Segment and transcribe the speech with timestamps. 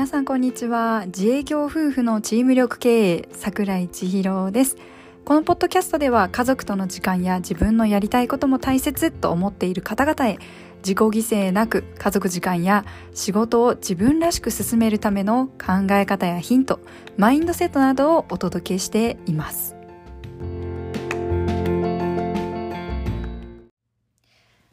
[0.00, 1.02] 皆さんこんにちは。
[1.08, 4.78] 自営業夫婦のチーム力経営桜井千尋です。
[5.26, 10.38] このポッドキャストでは家族との時間や自分のやりたいことも大切と思っている方々へ
[10.78, 16.80] 自己犠牲なく家族時間や仕事を自分らしく進めるための考え方やヒント
[17.18, 19.76] マインドセットなどをお届けしています。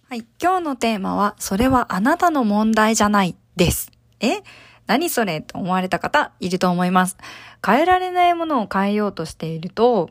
[0.08, 3.92] はい、今日のテーマはそれはあなたの問題じゃないです。
[4.22, 4.42] え？
[4.88, 5.42] 何それ？
[5.42, 7.18] と思われた方いると思います。
[7.66, 10.10] 変えられないものを変えようとしていると、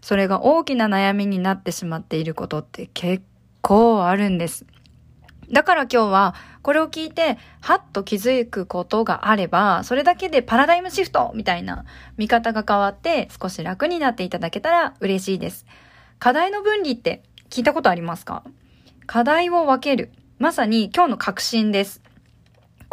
[0.00, 3.24] それが大きな悩みになってしまっていることって結
[3.60, 4.66] 構あるんです。
[5.50, 11.84] だから今日はこれを聞いて、はっと気づくことがあれば、それだけでパラダイムシフトみたいな
[12.16, 15.66] 見方が変わって少し楽になっていただけたら嬉しいです。
[16.18, 18.42] 課題の分離って聞いたことありますか？
[19.06, 20.10] 課題を分ける。
[20.38, 22.01] まさに今日の確信です。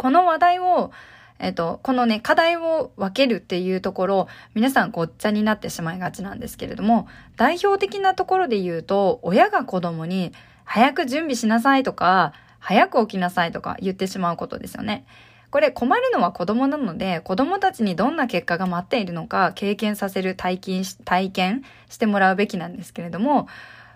[0.00, 0.92] この話題を、
[1.38, 10.32] えっと、このね、課題を分けるっていうところ、皆さんごっちゃになってしまいがちなんですけれども、代表的なところで言うと、親が子供に、
[10.64, 15.04] 早く準備しなさいとか、早く起きなさいとか言ってしまうことですよね。
[15.50, 23.48] これ困るのは子供なので、子供たちにどんな結果が待っているのか経験させる体験し、体験してもらうべきなんですけれども、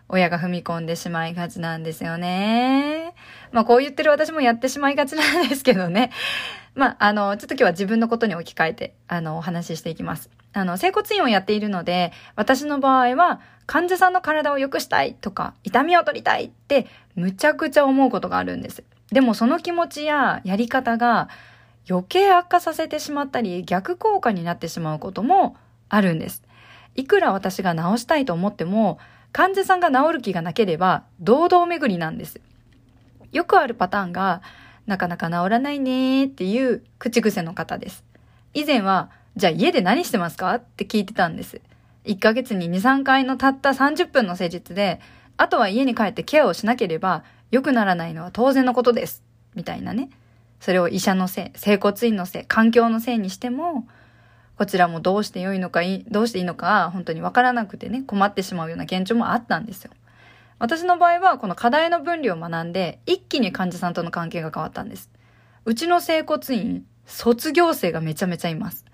[0.08, 3.14] 親が踏み込んでしまいがちなんですよね。
[3.52, 6.10] まあこう言ってる私もやってしまいがちなんですけどね。
[6.74, 10.30] まああの、ちょっと今日は自分のことに置き換えて、あの、お話ししていきます。
[10.52, 18.84] あの、整骨院をやっているので、私の場合は患者さんの体を良くしたいとか、痛みを取りたいってむちゃくちゃ思うことがあるんです。
[19.10, 21.28] でもその気持ちややり方が
[21.88, 25.56] 余計悪化させてしまったり、逆効果になってしまうことも
[25.88, 26.42] あるんです。
[26.94, 28.98] いくら私が治したいと思っても、
[29.34, 32.40] 患者さんが治る気がなければ、堂々巡りなんです。
[33.32, 34.42] よくあるパターンが、
[34.86, 38.04] なかなか治らないねっていう口癖の方です。
[38.54, 40.54] 以前は、じゃあ家で何してますか？
[40.54, 41.60] って聞いてたんです。
[42.04, 45.00] 1ヶ月に2、3回のたった30分の施術で、
[45.36, 49.24] あとは家に帰ってケアをしなければ良くならないのは当然のことです。
[49.56, 50.10] みたいなね。
[50.60, 53.88] それを医者のせい、整骨院のせい、環境のせいにしても、
[54.56, 59.90] こちらもどうして良いのかい、どうしていいのか、本当にわからなくてね、困ってしまうような現状もあったんですよ。
[60.58, 65.10] 私の場合は、この課題の分離を学んで、一気に患者さんとの関係が変わったんです。
[65.64, 68.84] うちの整骨院、卒業生がめちゃめちゃいます。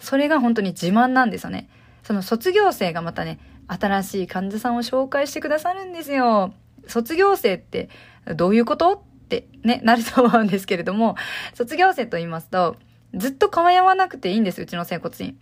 [0.00, 1.68] それが本当に自慢なんですよね。
[2.02, 3.38] その卒業生がまたね、
[3.68, 6.52] 新しい患者さんを紹介してくださるんですよ。
[6.86, 7.88] 卒業生って
[8.34, 8.92] どういうこと？
[8.92, 11.16] ってね、なると思うんですけれども、
[11.54, 12.76] 卒業生と言いますと、
[13.16, 15.38] ずっと構わなくていいんです、うちの整骨院。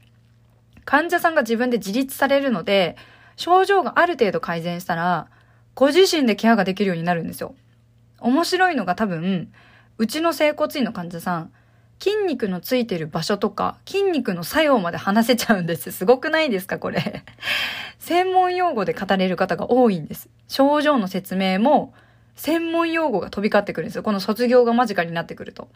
[0.85, 2.97] 患者さんが自分で自立されるので、
[3.37, 5.29] 症状がある程度改善したら、
[5.75, 7.55] ご自身でケアができるようになるんですよ。
[8.21, 9.53] 面白いのが多分、
[9.99, 11.53] うちの整骨院の患者さん、
[11.99, 15.93] 筋肉のついてる場所とか、筋肉の作用まで話せちゃうんです。
[15.93, 17.25] すごくないですか、これ。
[17.99, 20.29] 専門用語で語れる方が多いんです。
[20.49, 21.95] 症状の説明も、
[22.35, 24.03] 専門用語が飛び交ってくるんですよ。
[24.03, 25.69] この卒業が間近になってくると。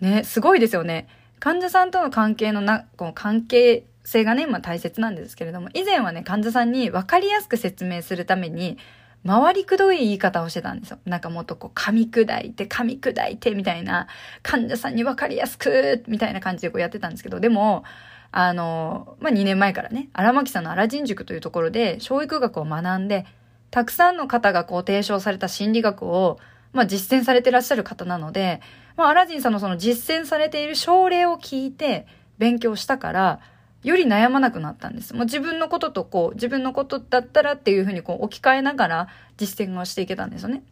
[0.00, 1.08] ね、すごいですよね。
[1.38, 8.78] 患者さんとの関係のな、この関係性がね、まあ大切なんですけれども、以前はね、患者さんに分かりやすく説明するために、
[9.26, 10.98] 回りくどい言い方をしてたんですよ。
[11.04, 14.06] なんかもっとこう、噛み砕いて、噛み砕いて、みたいな、
[14.42, 17.84] 患者さんに分かりやすく、みたいな感じでこうやってたんですけど、でも、
[18.32, 23.26] あの、まあ、2年前からね、荒牧さんの荒人塾というところで、教育学を学んで、
[23.70, 26.38] たくさんの方がこう提唱された心理学を、
[26.72, 28.60] まあ、実践されてらっしゃる方なので、
[29.00, 32.06] まあ、アラジンさんのその実践されている症例を聞いて
[32.36, 33.40] 勉強したから、
[33.82, 35.14] より悩まなくなったんです。
[35.14, 40.62] もう自分のこととこう、自分のことだったらっていうふうにこう置き換えながら実践をしていけたんですよね。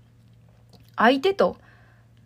[0.94, 1.56] 相手と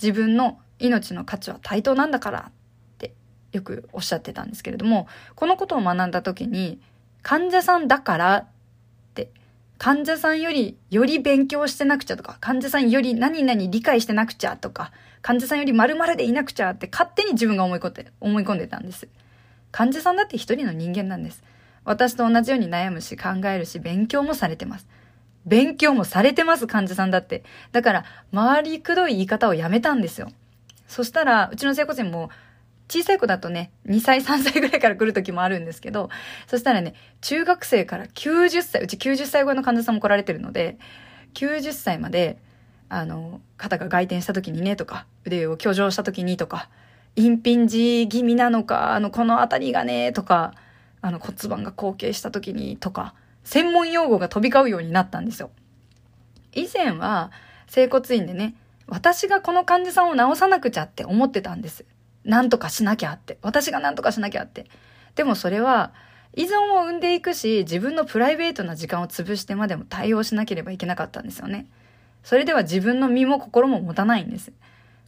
[0.02, 2.52] 自分の命の価値は対等なんだからっ
[2.98, 3.14] て
[3.52, 6.80] よくおっしゃってたんですけれども、このことを学んだ時に、
[7.22, 8.48] 患者さんだから
[9.82, 14.92] 患者さんよりより勉強してなくちゃとか、患者さんより何々理解してなくちゃとか、
[15.22, 19.08] 患者さんより〇〇でいなくちゃって勝手に自分が思い込んで、思い込んでたんです。
[19.72, 21.42] 患者さんだって一人の人間なんです。
[21.84, 24.86] 私と同じように悩むし考えるし勉強もされてます。
[25.46, 27.42] 勉強もされてます、患者さんだって。
[27.72, 30.30] だから、周りくどい言い方をやめたんですよ。
[30.86, 32.30] そしたら、うちの整骨院も
[32.92, 36.10] 小さい子だとね、2歳、3歳ぐらいから来る時もあるんですけど、
[36.46, 36.92] そしたらね、
[37.22, 40.76] 中学生から90歳、うち90歳超えの患者さんも来られてるので、
[41.32, 42.36] 90歳まで、
[42.90, 46.68] あの、肩が外転した時にねとか、腕を挙上した時にとか、
[47.16, 50.52] インピンジ気味なのか、あの、この辺りがねとか、
[51.00, 55.50] あの骨盤が後傾した時にとか、専門用語が飛び交うようになったんですよ。
[56.52, 57.30] 以前は、
[57.68, 58.54] 整骨院でね、
[58.86, 61.86] 私がこの患者さんを治さなくちゃって思ってたんです。
[62.24, 63.38] なんとかしなきゃって。
[63.42, 64.66] 私がなんとかしなきゃって。
[65.14, 65.92] でもそれは、
[66.34, 71.66] 依存を生んでいくし、自分のプライベートな時間を潰してまでも対応しなければいけなかったんですよね。
[72.22, 74.52] それでは自分の身も心も持たないんです。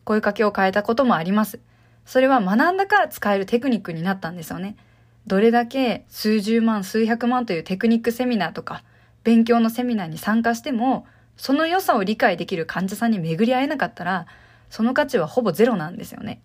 [0.05, 1.61] 声かけを変えたこともあります。
[2.05, 4.76] それは学んだから使えるテクニックになったんですよね。
[5.26, 8.82] どれだけ数十万、数百万というテクニックセミナーとか、
[9.22, 11.06] 勉強のセミナーに参加しても、
[11.38, 14.26] その良さを理解できる患者さんに巡り合えなかったら、
[14.69, 16.43] その価値はほぼゼロなんですよね。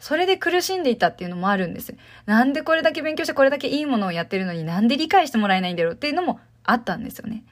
[0.00, 1.94] それで苦しんでいたっていうのもあるんです。
[2.26, 7.44] なんでこれだけ勉強してこれだけいいものをやってるのになんで理解してもらえないんだろうっていうのもあったんですよね。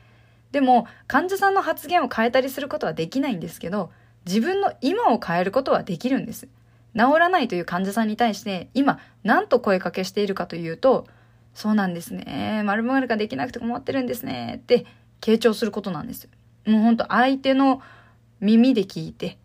[0.51, 3.91] でも、患者さんの発言を変えたりすることはできないんですけど、
[4.27, 6.49] 自分の今を変えることはできるんです。
[6.97, 11.07] 治らないという患者さんに対して今何と声かけしているかというと、
[11.55, 12.63] そうなんですね。
[12.65, 14.61] 〇〇ができなくて困ってるんですね。
[14.63, 14.87] って
[15.21, 16.29] 傾聴することなんです。
[16.67, 17.83] もうほんと相手の
[18.41, 19.39] 耳で聞いて、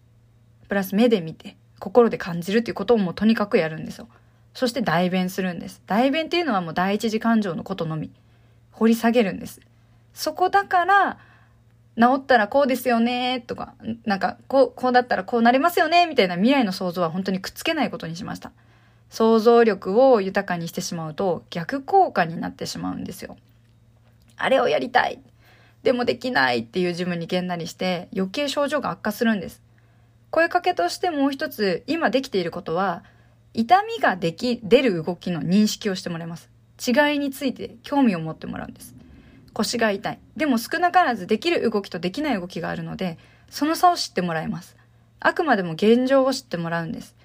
[0.69, 4.07] プラス目で見て、心で感じるっていうことをもうとにかくやるんですよ。
[4.53, 5.81] そして代弁するんです。
[5.85, 8.09] 代弁っていうのはもう第一次感情のことのみ。
[8.71, 9.59] 掘り下げるんです。
[10.13, 11.17] そこだから、
[11.99, 13.73] 治ったらこうですよねとか、
[14.05, 18.53] なんか、こう、こうだったらこうなりますよねみたいな未来の想像は本当にくっつけないことにしました。
[19.09, 23.35] 想像力を豊かにしてしまうと逆効果になってしまうんですよ。
[24.37, 25.19] あれをやりたい
[25.83, 29.61] でもできないっていう自分にげんなりして余計症状が悪化するんです。
[30.33, 33.03] 声かけとしてもう一つ今できていることは
[33.53, 36.49] 痛みができ、出る動きの認識をしてもらいます。
[36.83, 38.95] 違いについて興味を持ってもらうんです。
[39.53, 40.19] 腰が痛い。
[40.35, 43.19] でも少なからずできる動きとできない動きがあるので、
[43.51, 44.75] その差を知ってもらいます。
[45.19, 47.15] あくまでも現状を知ってもらうんです。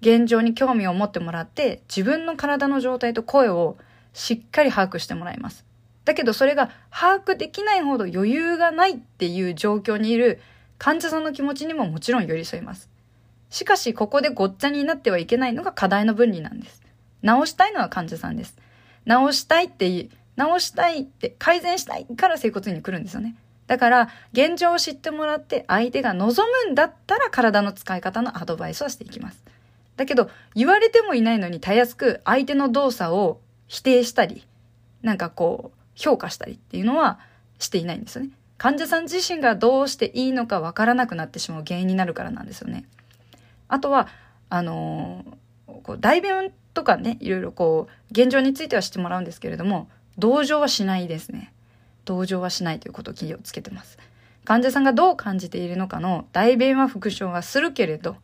[0.00, 3.78] 現状に興味を持ってもらって、自分の体の状態と声を
[4.14, 5.64] しっかり把握してもらいます。
[6.04, 10.40] だけどそれが把握できないほど余裕がないっていう状況にいる
[10.78, 12.88] 患者さんの気持ちにももちろん寄り添います。
[13.50, 16.82] しかしここでごっちゃになってはいけないのが課題の分離なんです。
[17.22, 18.56] 直したいのは患者さんです。
[19.04, 20.08] 直したいって
[20.38, 23.34] 直したいって、改善したいから整骨院に来るんですよね。
[23.66, 29.42] だから、現状を知ってもらって相手が望むんだったら体の使い方のアドバイスをしていきます。
[29.96, 34.46] だけど、言われてもいないのにたやすく相手の動作を否定したり、
[35.02, 37.18] なんかこう、評価したりっていうのは
[37.58, 38.30] していないんですよね。
[38.58, 42.84] 患者さん自身がどうしていいのかわからなくなってしまう原因になるからなんですよね。
[43.68, 44.08] あとは、
[44.50, 49.88] あのー、こう代弁とかね、いろいろこう、現状についてはしてもらうんですけれども、
[50.18, 51.52] 同情はしないですね。
[52.04, 53.98] 同情はしないということを気をつけてます。
[54.44, 58.16] 患者さんがどう感じているのかの代弁は復唱はするけれど、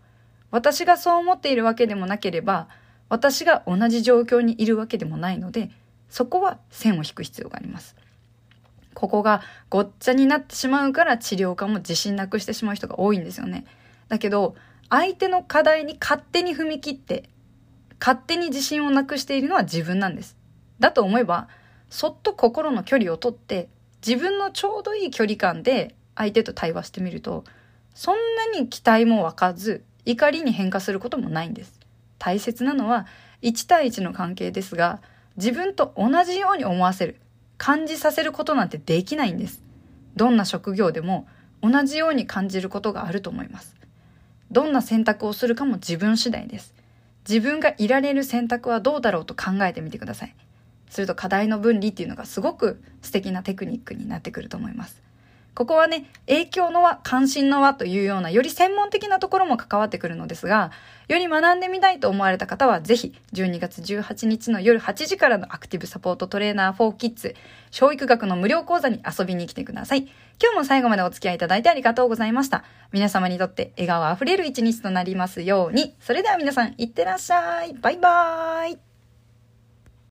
[0.50, 2.69] 私がそう思っているわけでもなければ、
[3.08, 5.70] 私が同じ状況にいるわけでもないので、
[6.08, 7.94] そこは線を引く必要があります。
[8.94, 13.67] ここがごっちゃになってしまうから治療家も自信なくしてしまう人が多いんですよね。
[14.08, 14.55] だけど、
[14.88, 17.29] 相手の課題に勝手に踏み切って、
[18.00, 20.37] 勝手に自信をなくしているのは自分なんです。
[20.79, 21.49] だと思えば、
[21.94, 23.69] そっと心の距離をとって
[24.05, 27.44] 自分のちょうどいい距離感で相手と対話してみると
[27.94, 28.17] そん
[28.52, 31.79] なに期待も湧かず怒りに変化することもないんです
[32.19, 33.06] 大切なのは
[33.43, 35.00] 1対1の関係ですが
[35.37, 37.17] 自分と同じように思わせる
[37.58, 39.62] 感じさせることなんてできないんです。
[40.16, 41.26] どんな職業でも
[41.62, 43.74] 同じように感じることがあると思います。
[44.50, 46.75] どんな選択をするかも自分次第です。
[47.28, 50.34] 自分がいられる選択はどうだろうと考えてみてください。
[50.90, 55.02] すると課題の分離っていうのがすごく素敵なテクニックになってくると思います。
[55.54, 60.73] ここはね、影響の輪、関心の輪というような、より専門的なところも関わってくるのですが、
[61.06, 67.37] より学んでみたいと思われた方は、ぜひ、12月18日の夜8時からのアクティブサポートトレーナー4キッズ、
[67.70, 70.08] 教育学の無料講座に遊びに来てください。
[70.42, 72.64] 今日も最後までお付き合いいただいてありがとうございました。
[72.90, 75.94] 皆様にとって笑顔あふれる一日となりますように。
[76.00, 77.75] それでは皆さん、いってらっしゃい。
[77.75, 78.93] バイバーイ。